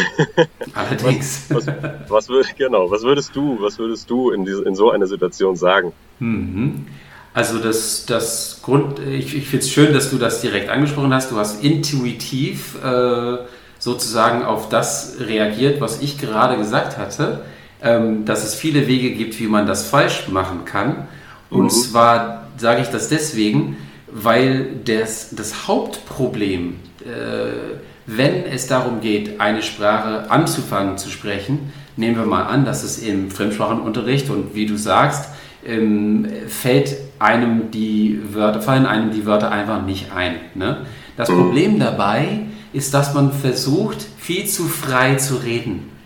[0.73, 1.45] Allerdings.
[1.50, 1.76] Was, was,
[2.10, 5.56] was würd, genau, was würdest du, was würdest du in, diese, in so einer Situation
[5.56, 5.93] sagen?
[6.19, 6.88] Mhm.
[7.34, 11.32] Also das, das Grund, ich, ich finde es schön, dass du das direkt angesprochen hast.
[11.32, 13.38] Du hast intuitiv äh,
[13.80, 17.45] sozusagen auf das reagiert, was ich gerade gesagt hatte,
[17.80, 21.08] dass es viele Wege gibt, wie man das falsch machen kann.
[21.50, 21.70] Und mhm.
[21.70, 27.06] zwar sage ich das deswegen, weil das, das Hauptproblem, äh,
[28.06, 33.00] wenn es darum geht, eine Sprache anzufangen zu sprechen, nehmen wir mal an, dass es
[33.00, 35.30] im Fremdsprachenunterricht und wie du sagst,
[35.66, 40.36] ähm, fällt einem die Wörter, fallen einem die Wörter einfach nicht ein.
[40.56, 40.86] Ne?
[41.18, 41.36] Das mhm.
[41.36, 42.40] Problem dabei
[42.74, 45.97] ist, dass man versucht, viel zu frei zu reden.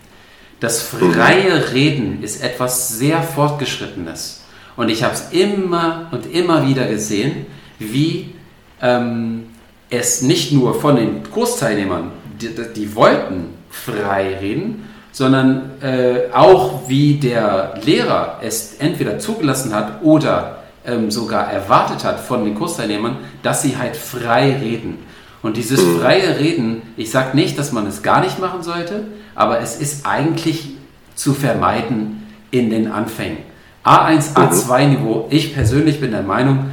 [0.61, 4.43] Das freie Reden ist etwas sehr Fortgeschrittenes.
[4.77, 7.47] Und ich habe es immer und immer wieder gesehen,
[7.79, 8.35] wie
[8.79, 9.47] ähm,
[9.89, 17.15] es nicht nur von den Kursteilnehmern, die, die wollten frei reden, sondern äh, auch wie
[17.15, 23.63] der Lehrer es entweder zugelassen hat oder ähm, sogar erwartet hat von den Kursteilnehmern, dass
[23.63, 24.99] sie halt frei reden.
[25.41, 25.99] Und dieses mhm.
[25.99, 30.05] freie Reden, ich sage nicht, dass man es gar nicht machen sollte, aber es ist
[30.05, 30.75] eigentlich
[31.15, 33.37] zu vermeiden in den Anfängen.
[33.83, 34.91] A1, A2 mhm.
[34.91, 36.65] Niveau, ich persönlich bin der Meinung,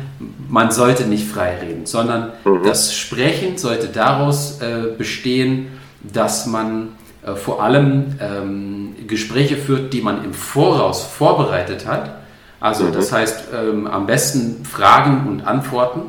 [0.49, 2.63] man sollte nicht frei reden, sondern mhm.
[2.65, 5.69] das Sprechen sollte daraus äh, bestehen,
[6.03, 6.89] dass man
[7.25, 12.17] äh, vor allem ähm, Gespräche führt, die man im Voraus vorbereitet hat.
[12.61, 16.01] Also das heißt ähm, am besten Fragen und Antworten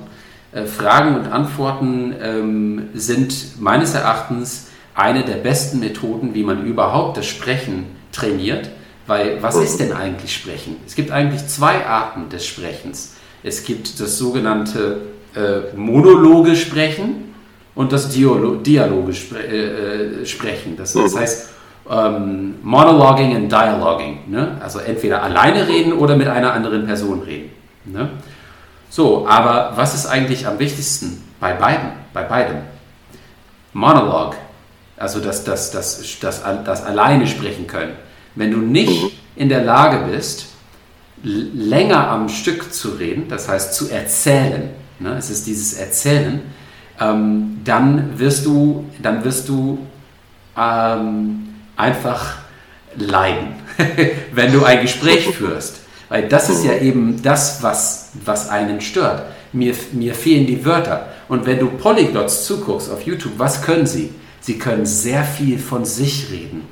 [0.65, 7.27] Fragen und Antworten ähm, sind meines Erachtens eine der besten Methoden, wie man überhaupt das
[7.27, 8.69] Sprechen trainiert.
[9.05, 10.75] Weil was ist denn eigentlich Sprechen?
[10.85, 13.15] Es gibt eigentlich zwei Arten des Sprechens.
[13.41, 15.01] Es gibt das sogenannte
[15.35, 17.33] äh, monologe Sprechen
[17.73, 20.77] und das Dialo Dialoge spre äh, äh Sprechen.
[20.77, 21.49] Das, das heißt
[21.89, 24.19] ähm, Monologuing und Dialoguing.
[24.27, 24.57] Ne?
[24.61, 27.49] Also entweder alleine reden oder mit einer anderen Person reden.
[27.85, 28.09] Ne?
[28.89, 31.91] So, aber was ist eigentlich am wichtigsten bei beiden?
[32.13, 32.57] Bei beidem?
[33.73, 34.35] Monolog,
[34.97, 37.93] also das, das, das, das, das alleine sprechen können.
[38.35, 39.11] Wenn du nicht mhm.
[39.35, 40.47] in der Lage bist,
[41.23, 46.41] länger am Stück zu reden, das heißt zu erzählen, ne, es ist dieses Erzählen,
[46.99, 49.79] ähm, dann wirst du, dann wirst du
[50.57, 52.37] ähm, einfach
[52.95, 53.55] leiden,
[54.33, 55.79] wenn du ein Gespräch führst.
[56.09, 59.23] Weil das ist ja eben das, was, was einen stört.
[59.53, 61.07] Mir, mir fehlen die Wörter.
[61.27, 64.09] Und wenn du Polyglots zuguckst auf YouTube, was können sie?
[64.41, 66.67] Sie können sehr viel von sich reden.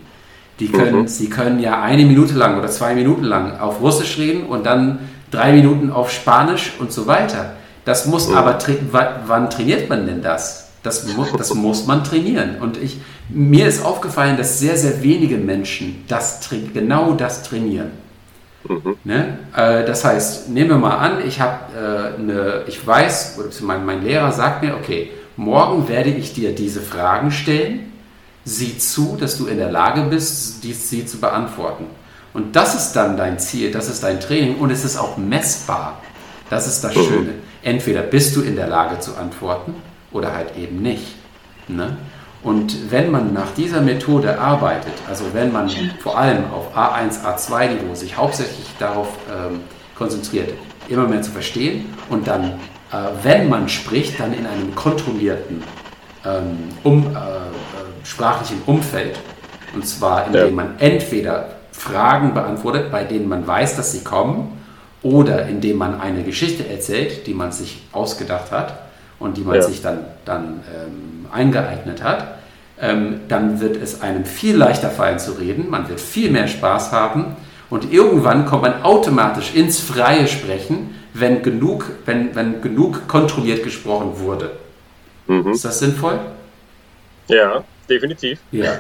[0.60, 1.08] Die können, mhm.
[1.08, 5.00] Sie können ja eine Minute lang oder zwei Minuten lang auf Russisch reden und dann
[5.30, 7.54] drei Minuten auf Spanisch und so weiter.
[7.86, 8.36] Das muss mhm.
[8.36, 8.58] aber,
[9.28, 10.69] wann trainiert man denn das?
[10.82, 12.56] Das muss, das muss man trainieren.
[12.60, 12.97] Und ich,
[13.30, 16.39] mir ist aufgefallen, dass sehr, sehr wenige Menschen das,
[16.73, 17.91] genau das trainieren.
[18.67, 18.97] Mhm.
[19.03, 19.39] Ne?
[19.56, 23.86] Äh, das heißt, nehmen wir mal an, ich habe äh, eine, ich weiß, oder mein,
[23.86, 27.91] mein Lehrer sagt mir, okay, morgen werde ich dir diese Fragen stellen.
[28.43, 31.86] Sieh zu, dass du in der Lage bist, dies, sie zu beantworten.
[32.34, 36.01] Und das ist dann dein Ziel, das ist dein Training und es ist auch messbar.
[36.49, 37.03] Das ist das mhm.
[37.03, 37.34] Schöne.
[37.63, 39.75] Entweder bist du in der Lage zu antworten
[40.12, 41.15] oder halt eben nicht.
[41.67, 41.97] Ne?
[42.47, 47.93] Und wenn man nach dieser Methode arbeitet, also wenn man vor allem auf A1, A2-Niveau
[47.93, 49.60] sich hauptsächlich darauf ähm,
[49.95, 50.53] konzentriert,
[50.88, 52.53] immer mehr zu verstehen und dann
[52.93, 55.62] äh, wenn man spricht, dann in einem kontrollierten
[56.25, 59.19] ähm, um, äh, äh sprachlichen Umfeld.
[59.75, 60.51] Und zwar indem ja.
[60.51, 64.57] man entweder Fragen beantwortet, bei denen man weiß, dass sie kommen,
[65.03, 68.79] oder indem man eine Geschichte erzählt, die man sich ausgedacht hat
[69.19, 69.62] und die man ja.
[69.63, 72.37] sich dann, dann ähm, eingeeignet hat,
[72.81, 76.91] ähm, dann wird es einem viel leichter fallen zu reden, man wird viel mehr Spaß
[76.91, 77.35] haben
[77.69, 84.19] und irgendwann kommt man automatisch ins freie Sprechen, wenn genug, wenn, wenn genug kontrolliert gesprochen
[84.19, 84.51] wurde.
[85.27, 85.51] Mhm.
[85.51, 86.19] Ist das sinnvoll?
[87.27, 88.39] Ja, definitiv.
[88.51, 88.77] Ja.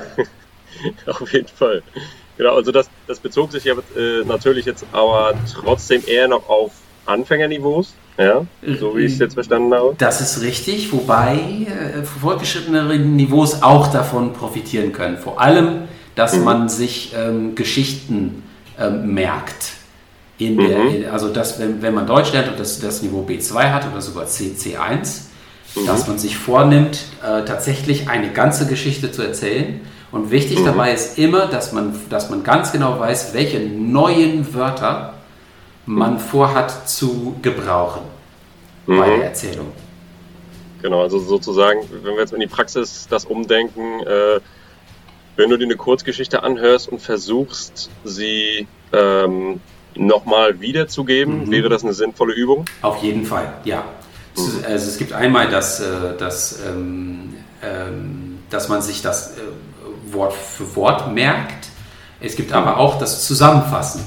[1.07, 1.81] Auf jeden Fall.
[2.37, 6.71] Genau, also das, das bezog sich ja äh, natürlich jetzt aber trotzdem eher noch auf
[7.07, 8.45] Anfängerniveaus, ja,
[8.79, 9.95] so wie ich es jetzt verstanden habe.
[9.97, 15.17] Das ist richtig, wobei äh, fortgeschrittenere Niveaus auch davon profitieren können.
[15.17, 15.83] Vor allem,
[16.15, 16.43] dass mhm.
[16.43, 18.43] man sich ähm, Geschichten
[18.79, 19.73] ähm, merkt.
[20.39, 21.05] In der, mhm.
[21.11, 24.27] also dass, wenn, wenn man Deutsch lernt und das, das Niveau B2 hat oder sogar
[24.27, 25.21] C, C1,
[25.75, 25.85] mhm.
[25.85, 30.65] dass man sich vornimmt, äh, tatsächlich eine ganze Geschichte zu erzählen und wichtig mhm.
[30.65, 35.13] dabei ist immer, dass man, dass man ganz genau weiß, welche neuen Wörter
[35.87, 38.03] man vorhat zu gebrauchen
[38.85, 38.97] mhm.
[38.97, 39.71] bei der Erzählung.
[40.81, 44.39] Genau, also sozusagen, wenn wir jetzt in die Praxis das umdenken, äh,
[45.35, 49.59] wenn du dir eine Kurzgeschichte anhörst und versuchst, sie ähm,
[49.95, 51.51] nochmal wiederzugeben, mhm.
[51.51, 52.65] wäre das eine sinnvolle Übung?
[52.81, 53.83] Auf jeden Fall, ja.
[54.35, 54.63] Mhm.
[54.67, 60.33] Also es gibt einmal das, äh, das ähm, ähm, dass man sich das äh, Wort
[60.33, 61.67] für Wort merkt.
[62.19, 64.05] Es gibt aber auch das Zusammenfassen.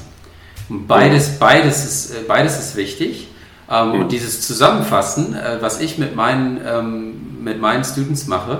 [0.71, 3.27] Beides, beides, ist, äh, beides ist wichtig.
[3.69, 8.59] Ähm, und dieses Zusammenfassen, äh, was ich mit meinen, ähm, mit meinen Students mache,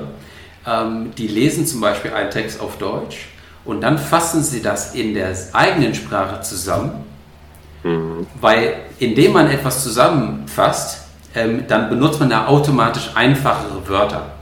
[0.65, 3.27] ähm, die lesen zum Beispiel einen Text auf Deutsch
[3.65, 7.03] und dann fassen sie das in der eigenen Sprache zusammen,
[7.83, 8.25] mhm.
[8.39, 10.99] weil indem man etwas zusammenfasst,
[11.33, 14.33] dann benutzt man da automatisch einfachere Wörter.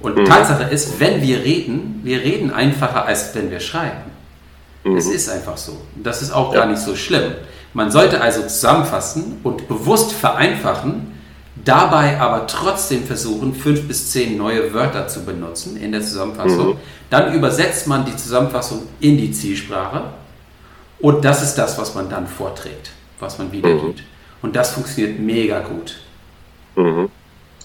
[0.00, 0.24] Und mhm.
[0.24, 4.11] Tatsache ist, wenn wir reden, wir reden einfacher, als wenn wir schreiben.
[4.84, 4.96] Mhm.
[4.96, 5.76] Es ist einfach so.
[5.94, 6.60] Das ist auch ja.
[6.60, 7.34] gar nicht so schlimm.
[7.74, 11.12] Man sollte also zusammenfassen und bewusst vereinfachen,
[11.64, 16.70] dabei aber trotzdem versuchen, fünf bis zehn neue Wörter zu benutzen in der Zusammenfassung.
[16.70, 16.76] Mhm.
[17.08, 20.04] Dann übersetzt man die Zusammenfassung in die Zielsprache
[21.00, 22.90] und das ist das, was man dann vorträgt,
[23.20, 24.00] was man wiedergibt.
[24.00, 24.06] Mhm.
[24.42, 26.00] Und das funktioniert mega gut.
[26.76, 27.08] Mhm.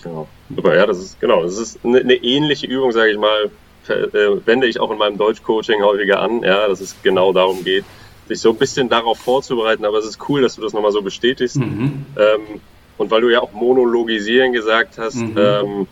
[0.04, 0.28] Genau.
[0.56, 3.52] Super, ja, das ist genau, das ist eine, eine ähnliche Übung, sage ich mal,
[3.90, 7.86] wende ich auch in meinem Deutsch-Coaching häufiger an, ja, dass es genau darum geht,
[8.28, 11.02] sich so ein bisschen darauf vorzubereiten, aber es ist cool, dass du das nochmal so
[11.02, 11.58] bestätigst.
[11.58, 12.06] Mhm.
[12.18, 12.62] Ähm,
[12.98, 15.38] und weil du ja auch monologisieren gesagt hast, mhm.
[15.38, 15.88] ähm,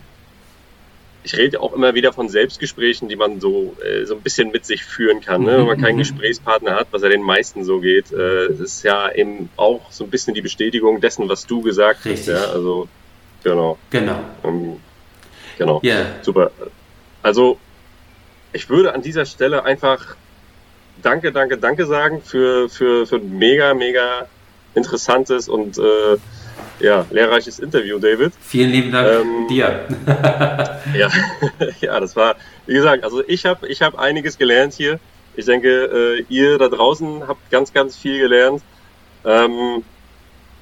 [1.23, 4.65] ich rede auch immer wieder von Selbstgesprächen, die man so, äh, so ein bisschen mit
[4.65, 5.43] sich führen kann.
[5.43, 5.58] Ne?
[5.58, 5.99] Wenn man keinen mhm.
[5.99, 10.10] Gesprächspartner hat, was ja den meisten so geht, äh, ist ja eben auch so ein
[10.10, 12.34] bisschen die Bestätigung dessen, was du gesagt Richtig.
[12.34, 12.45] hast.
[12.45, 12.51] Ja?
[12.51, 12.88] Also
[13.45, 13.77] Genau.
[13.91, 14.19] Genau.
[14.43, 14.79] Ähm,
[15.58, 15.79] genau.
[15.84, 16.05] Yeah.
[16.23, 16.49] Super.
[17.21, 17.60] Also,
[18.56, 20.15] ich würde an dieser Stelle einfach
[21.02, 24.28] Danke, danke, danke sagen für, für, für ein mega, mega
[24.74, 26.18] interessantes und äh,
[26.80, 28.34] ja, lehrreiches Interview, David.
[28.41, 29.86] Vielen lieben Dank ähm, dir.
[30.98, 31.10] ja,
[31.82, 35.00] ja, das war, wie gesagt, also ich habe ich hab einiges gelernt hier.
[35.36, 38.62] Ich denke, äh, ihr da draußen habt ganz, ganz viel gelernt.
[39.26, 39.84] Ähm,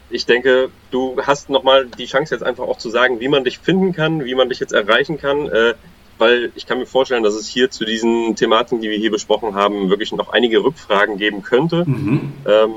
[0.10, 3.60] ich denke, du hast nochmal die Chance jetzt einfach auch zu sagen, wie man dich
[3.60, 5.74] finden kann, wie man dich jetzt erreichen kann, äh,
[6.18, 9.56] weil ich kann mir vorstellen, dass es hier zu diesen Thematiken, die wir hier besprochen
[9.56, 11.84] haben, wirklich noch einige Rückfragen geben könnte.
[11.86, 12.34] Mhm.
[12.46, 12.72] Ähm,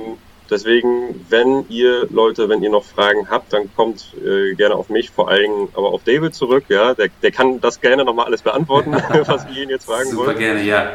[0.51, 5.11] deswegen, wenn ihr Leute, wenn ihr noch Fragen habt, dann kommt äh, gerne auf mich,
[5.11, 6.65] vor allem aber auf David zurück.
[6.69, 8.93] Ja, der, der kann das gerne nochmal alles beantworten,
[9.27, 10.37] was ihr ihn jetzt fragen Super wollt.
[10.37, 10.93] Super gerne, ja.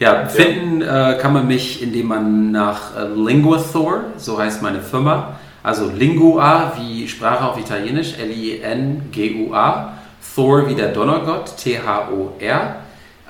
[0.00, 0.82] Ja, finden.
[0.82, 6.74] Äh, kann man mich, indem man nach äh, Linguathor, so heißt meine Firma, also Lingua
[6.76, 9.92] wie Sprache auf Italienisch, L-I-N-G-U-A.
[10.34, 12.76] Thor wie der Donnergott, T-H-O-R.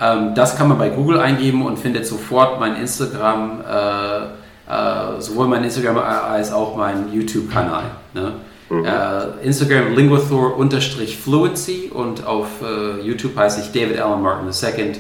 [0.01, 4.25] Ähm, das kann man bei Google eingeben und findet sofort mein Instagram, äh,
[4.73, 7.85] äh, sowohl mein Instagram als auch mein YouTube-Kanal.
[8.15, 8.33] Ne?
[8.71, 8.85] Mhm.
[8.85, 14.93] Äh, Instagram linguathor-fluency und auf äh, YouTube heiße ich David Allen Martin II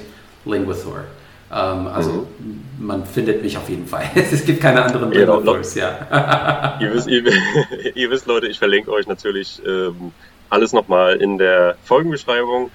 [0.44, 1.04] Linguathor.
[1.52, 2.62] Ähm, also mhm.
[2.78, 4.04] man findet mich auf jeden Fall.
[4.14, 6.78] es gibt keine anderen genau, ja.
[6.80, 7.24] ihr, wisst, ihr,
[7.94, 10.12] ihr, wisst, Leute, ich verlinke euch natürlich ähm,
[10.50, 12.70] alles nochmal in der Folgenbeschreibung.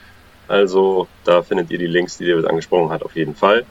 [0.47, 3.65] Also da findet ihr die Links, die David angesprochen hat, auf jeden Fall.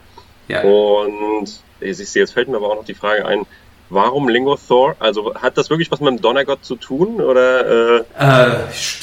[0.47, 0.63] Ja.
[0.63, 1.47] Und
[1.81, 3.45] jetzt fällt mir aber auch noch die Frage ein,
[3.91, 4.95] Warum Lingothor?
[4.99, 7.19] Also hat das wirklich was mit dem Donnergott zu tun?
[7.19, 8.03] Oder, äh?
[8.19, 8.51] Äh,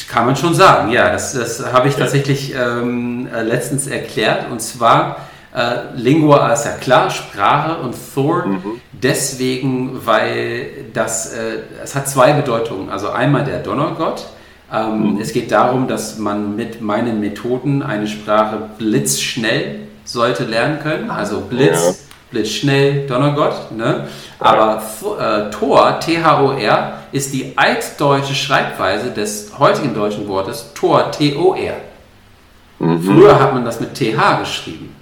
[0.09, 1.11] kann man schon sagen, ja.
[1.11, 4.48] Das, das habe ich tatsächlich ähm, äh, letztens erklärt.
[4.50, 5.16] Und zwar
[5.56, 8.78] Äh, Lingua ist ja klar, Sprache und Thor mhm.
[8.92, 12.90] deswegen, weil das, äh, es hat zwei Bedeutungen.
[12.90, 14.26] Also einmal der Donnergott.
[14.72, 15.20] Ähm, mhm.
[15.20, 21.11] Es geht darum, dass man mit meinen Methoden eine Sprache blitzschnell sollte lernen können.
[21.11, 21.92] Also Blitz, ja.
[22.31, 23.72] blitzschnell, Donnergott.
[23.76, 24.07] Ne?
[24.38, 24.83] Aber
[25.18, 31.74] äh, Tor, T-H-O-R, ist die altdeutsche Schreibweise des heutigen deutschen Wortes Tor, T-O-R.
[32.79, 33.02] Mhm.
[33.02, 34.94] Früher hat man das mit TH geschrieben.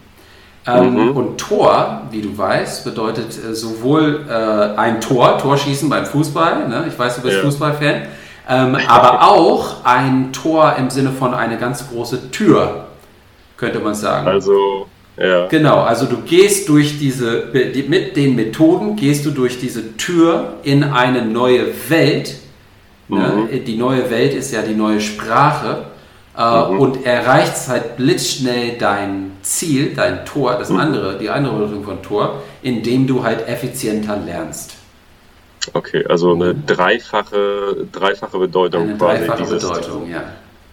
[0.67, 1.17] Ähm, mhm.
[1.17, 6.87] Und Tor, wie du weißt, bedeutet äh, sowohl äh, ein Tor, Torschießen beim Fußball, ne?
[6.89, 7.43] ich weiß, du bist ja.
[7.43, 8.03] Fußballfan,
[8.49, 12.87] ähm, aber auch ein Tor im Sinne von eine ganz große Tür,
[13.57, 14.27] könnte man sagen.
[14.27, 15.47] Also, ja.
[15.47, 20.85] Genau, also du gehst durch diese, mit den Methoden gehst du durch diese Tür in
[20.85, 22.37] eine neue Welt.
[23.09, 23.49] Ne?
[23.51, 23.65] Mhm.
[23.65, 25.85] Die neue Welt ist ja die neue Sprache
[26.37, 26.81] äh, mhm.
[26.81, 30.81] und erreicht halt blitzschnell dein Ziel, dein Tor, das mhm.
[30.81, 34.75] andere, die andere Bedeutung von Tor, indem du halt effizienter lernst.
[35.73, 39.27] Okay, also eine dreifache, dreifache Bedeutung eine quasi.
[39.27, 40.25] Dreifache dieses Bedeutung, ja.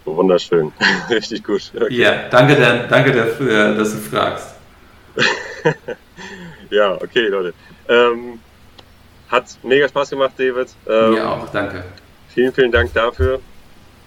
[0.06, 0.72] Wunderschön,
[1.10, 1.72] richtig gut.
[1.76, 1.94] Okay.
[1.94, 4.56] Ja, danke, der, danke dafür, dass du fragst.
[6.70, 7.54] ja, okay, Leute.
[7.88, 8.40] Ähm,
[9.30, 10.70] hat mega Spaß gemacht, David.
[10.88, 11.84] Ähm, Mir auch, danke.
[12.30, 13.40] Vielen, vielen Dank dafür.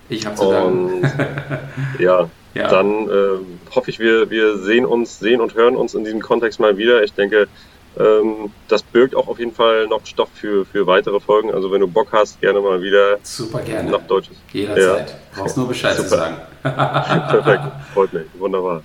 [0.08, 1.02] Ich habe zu danken.
[1.98, 6.04] ja, ja, dann äh, hoffe ich, wir, wir sehen uns, sehen und hören uns in
[6.04, 7.02] diesem Kontext mal wieder.
[7.02, 7.48] Ich denke,
[7.98, 11.52] ähm, das birgt auch auf jeden Fall noch Stoff für, für weitere Folgen.
[11.52, 13.90] Also wenn du Bock hast, gerne mal wieder Super gerne.
[13.90, 14.36] nach Deutsches.
[14.52, 15.10] Jederzeit.
[15.10, 15.16] Ja.
[15.34, 16.08] Brauchst nur Bescheid Super.
[16.08, 16.36] zu sagen.
[16.62, 18.26] Perfekt, freut mich.
[18.38, 18.82] Wunderbar.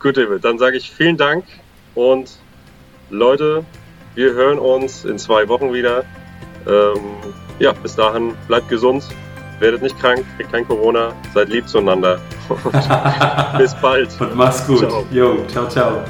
[0.00, 1.44] Gut, David, dann sage ich vielen Dank
[1.94, 2.30] und
[3.10, 3.64] Leute,
[4.14, 6.04] wir hören uns in zwei Wochen wieder.
[6.66, 7.00] Ähm,
[7.58, 9.04] ja, bis dahin bleibt gesund
[9.60, 12.20] werdet nicht krank, kriegt kein Corona, seid lieb zueinander.
[13.58, 14.08] bis bald.
[14.20, 14.80] Und mach's gut.
[14.80, 15.04] Ciao.
[15.10, 16.04] Jo, ciao, ciao.